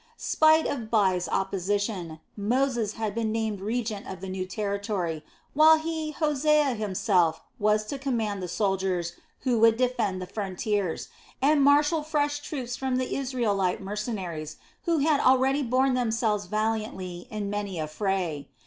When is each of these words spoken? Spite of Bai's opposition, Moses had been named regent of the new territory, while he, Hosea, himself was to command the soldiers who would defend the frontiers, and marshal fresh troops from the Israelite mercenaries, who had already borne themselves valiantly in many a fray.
Spite 0.17 0.65
of 0.65 0.89
Bai's 0.89 1.29
opposition, 1.29 2.19
Moses 2.35 2.93
had 2.93 3.13
been 3.13 3.31
named 3.31 3.61
regent 3.61 4.07
of 4.07 4.19
the 4.19 4.29
new 4.29 4.47
territory, 4.47 5.23
while 5.53 5.77
he, 5.77 6.09
Hosea, 6.09 6.73
himself 6.73 7.43
was 7.59 7.85
to 7.85 7.99
command 7.99 8.41
the 8.41 8.47
soldiers 8.47 9.13
who 9.41 9.59
would 9.59 9.77
defend 9.77 10.19
the 10.19 10.25
frontiers, 10.25 11.09
and 11.39 11.61
marshal 11.61 12.01
fresh 12.01 12.39
troops 12.39 12.75
from 12.75 12.95
the 12.95 13.15
Israelite 13.15 13.79
mercenaries, 13.79 14.57
who 14.85 14.97
had 14.97 15.19
already 15.19 15.61
borne 15.61 15.93
themselves 15.93 16.47
valiantly 16.47 17.27
in 17.29 17.51
many 17.51 17.77
a 17.77 17.85
fray. 17.85 18.47